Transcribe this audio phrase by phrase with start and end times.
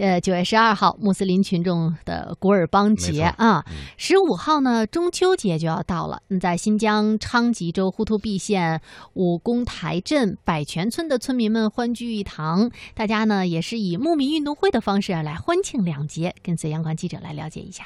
[0.00, 3.62] 呃，九月十二号，穆斯林群众的古尔邦节啊，
[3.98, 6.22] 十五号呢，中秋节就要到了。
[6.40, 8.80] 在新疆昌吉州呼图壁县
[9.12, 16.34] 武功台镇百泉村的村民们欢聚一堂，大家呢也是以牧民运动会的方式来欢庆两节。
[16.42, 17.84] 跟随央广记者来了解一下。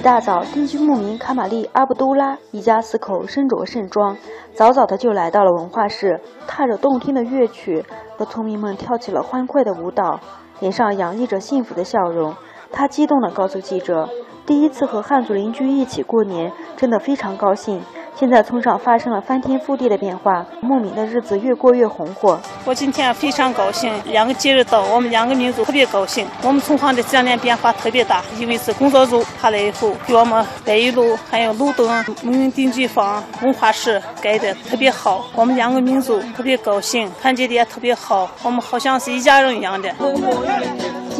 [0.00, 4.16] 一大早，定居牧民卡玛丽阿布都拉一家四口身着盛装，
[4.54, 7.84] 早早的就来到了文化室，踏着动听的乐曲，
[8.16, 10.18] 和村民们跳起了欢快的舞蹈，
[10.60, 12.34] 脸上洋溢着幸福的笑容。
[12.72, 14.08] 他激动地告诉记者
[14.46, 17.82] ：“第一次和汉族邻居一起过年，真的非常高兴。”
[18.20, 22.38] 现在村上发生了翻天覆地的变化，牧民的日子越过越红火。
[22.66, 26.26] 我今天非常高兴，两个节日到，我们两个民族特别高兴。
[26.42, 31.88] 我们村上的这两年变化特别大，因为是工作组下来以后，给我们北一路还有路灯、
[32.22, 35.24] 牧民定居房、文化室盖的特别好。
[35.34, 39.88] 我们两个民族特别高兴，团结的也特别好，我们好像是一家人一样的。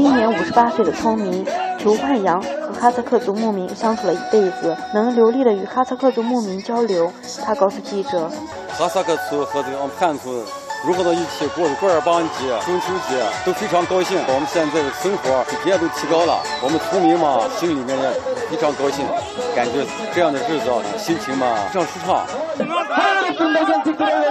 [0.02, 1.44] 今年五十八岁的村民
[1.78, 7.12] 裘焕阳和哈萨克族牧民相处了一辈子，能流利的与哈萨克族牧民交流。
[7.44, 8.30] 他告诉记者
[8.72, 10.42] ：“哈萨克族和这个汉族
[10.84, 14.18] 融合到一起过的古尔邦节、中秋节都非常高兴。
[14.26, 18.10] 我们现在的生活水平都提高了，我们村民嘛心里面也
[18.48, 19.06] 非常高兴，
[19.54, 22.24] 感觉这样的日子心情嘛非常舒畅。”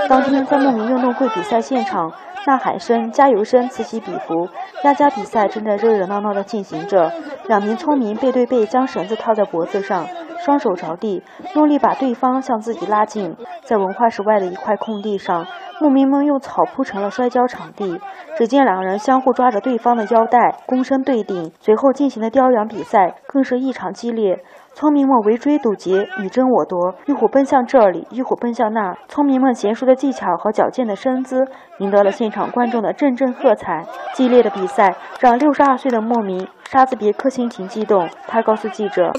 [0.09, 2.11] 当天在牧民运动会比赛现场。
[2.47, 4.49] 呐喊声、加油声此起彼伏，
[4.83, 7.13] 压家比赛正在热热闹闹地进行着。
[7.45, 10.07] 两名村民背对背将绳子套在脖子上，
[10.43, 11.21] 双手着地，
[11.53, 13.35] 用力把对方向自己拉近。
[13.65, 15.45] 在文化室外的一块空地上，
[15.79, 17.99] 牧民们用草铺成了摔跤场地。
[18.37, 24.41] 只见两人相互抓着对方的腰带，躬身对顶，随后进行的叼羊比赛更是异常激烈。
[24.73, 28.95] 村民们围追堵截，你争我夺，一会奔向这里，一会奔向那。
[29.09, 31.45] 村民们娴熟的技巧和矫健的身姿，
[31.79, 33.85] 赢得了现场观众的阵阵喝彩。
[34.13, 38.07] 激烈的比赛让六十二岁的牧民沙兹别克心情激动。
[38.27, 39.11] 他告诉记者：“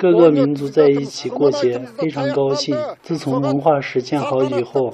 [0.00, 2.76] 各个民族在一起过节，非常高兴。
[3.02, 4.92] 自从文化室建好以以后，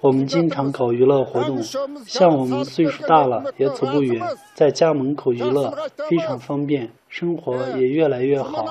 [0.00, 1.62] 我们经常搞娱乐活动。
[2.06, 4.20] 像我们岁数大了，也走不远，
[4.54, 5.70] 在家门口娱乐，
[6.08, 8.66] 非常方便。”生活也越来越好。